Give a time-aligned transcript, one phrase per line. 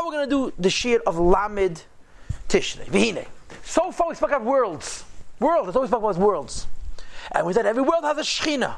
[0.00, 1.82] Now we're going to do the shiur of Lamid
[2.48, 2.86] Tishrei.
[2.86, 3.26] Vihine.
[3.64, 5.04] So far we spoke of worlds.
[5.40, 5.66] Worlds.
[5.66, 6.66] that's always spoke about worlds.
[7.32, 8.76] And we said every world has a Shechina.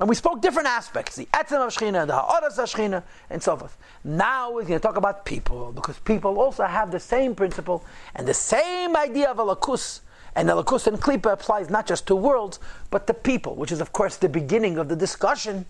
[0.00, 3.56] And we spoke different aspects, the etzem of Shechina, the ha'aras of Shechina, and so
[3.56, 3.78] forth.
[4.02, 7.84] Now we're going to talk about people, because people also have the same principle
[8.16, 10.00] and the same idea of a lakus.
[10.34, 12.58] And the lakus and klipa applies not just to worlds,
[12.90, 15.66] but to people, which is of course the beginning of the discussion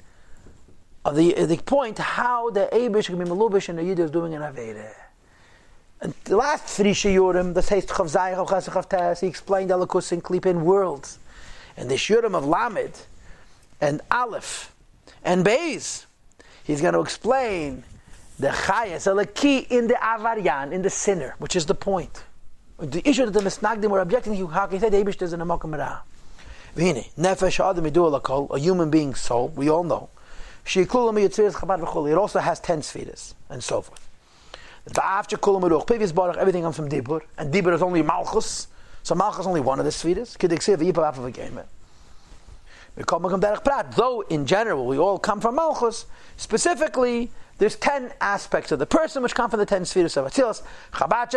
[1.12, 4.42] the, the point how the Abish can be Malubish and the Yid is doing an
[4.42, 4.92] Aveirah.
[6.00, 9.78] And the last three Shiurim, the Seist Chav Zayach, Chav Chav Tes, he explained the
[9.78, 11.18] lakus and klipa in worlds.
[11.76, 12.92] And the Shiurim of Lamed,
[13.80, 14.74] and Aleph
[15.24, 16.06] and Beis.
[16.64, 17.84] He's going to explain
[18.38, 22.24] the Chayas, key in the Avaryan, in the sinner, which is the point.
[22.78, 25.40] The issue that the Misnagdim were objecting how can you say the Abish is in
[25.40, 26.00] a Makam Ra?
[26.76, 30.10] V'hine, nefesh adam lakol, a human being soul, we all know.
[30.74, 34.08] It also has ten spheres, and so forth.
[34.86, 38.68] The after kulam ruch, previous barach, everything comes from Dibur, and Dibur is only Malchus,
[39.02, 40.36] so Malchus is only one of the spheres.
[40.36, 41.60] Kidik siv yipav of a game.
[43.96, 49.22] Though in general we all come from Malchus, specifically there's ten aspects of the person
[49.22, 50.62] which come from the ten spheres of spheres.
[50.92, 51.34] The Chabad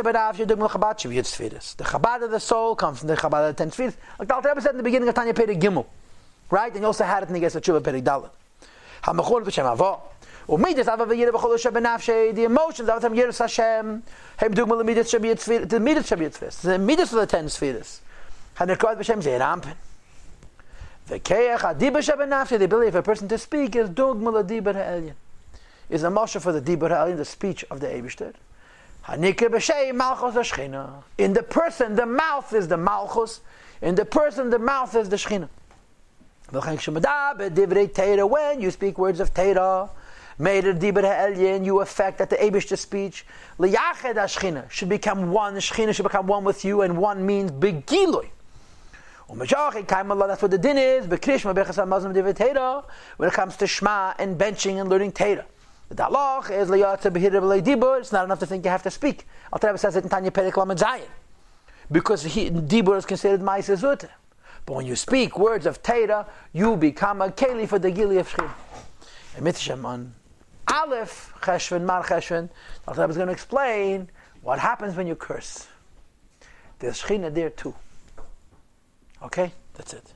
[2.23, 3.97] of the soul comes from the Chabad of the ten spheres.
[4.17, 5.85] Like the Alter said in the beginning of Tanya Perek Gimel,
[6.49, 6.71] right?
[6.71, 8.29] And you also had it in the Gesat Tshuva Perek Dalet.
[9.09, 9.99] Hamachor B'Shem Avo.
[10.47, 12.35] Umidas Ava V'Yirah B'Chol Shabanafshe.
[12.35, 14.03] The emotions of Tam Yiras Hashem.
[14.37, 15.67] Hem Dugma L'Midas Shaviyat spheres.
[15.67, 16.61] The Midas Shaviyat spheres.
[16.61, 18.01] The Midas of the ten spheres.
[18.57, 19.75] Hanekot B'Shem Zeir Anpin.
[21.07, 25.15] The the ability of a person to speak is dugma dibur ha'elyin.
[25.89, 28.35] Is a moshe for the dibur ha'elyin, the speech of the Eibishter.
[29.11, 29.21] In
[31.33, 33.41] the person, the mouth is the malchus.
[33.81, 35.49] In the person, the mouth is the shechina.
[36.51, 36.77] When
[38.61, 39.89] you speak words of Torah,
[40.39, 43.25] made a dibur ha'elyin, you affect that the Eibishter speech.
[43.59, 45.55] Liyached should become one.
[45.55, 48.29] Shechina should become one with you, and one means begilui.
[49.31, 51.05] That's what the din is.
[53.17, 55.45] When it comes to Shema and benching and learning Teda.
[55.89, 57.99] The is dibur.
[57.99, 59.27] It's not enough to think you have to speak.
[59.53, 60.83] Al says it in Tanya Perek Lamed.
[61.91, 64.09] Because he, dibur is considered ma'aseh zut.
[64.65, 68.29] But when you speak words of Teda, you become a keli for the gilui of
[68.29, 68.53] Shechina.
[69.35, 70.13] And Mitzvah on
[70.67, 72.49] Aleph, Cheshvan, Mar Cheshvan,
[72.87, 74.09] Rebbe is going to explain
[74.41, 75.67] what happens when you curse.
[76.79, 77.73] There's Shechina there too.
[79.23, 79.51] Okay?
[79.73, 80.13] That's it.